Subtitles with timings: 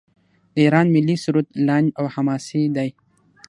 [0.53, 2.89] د ایران ملي سرود لنډ او حماسي دی.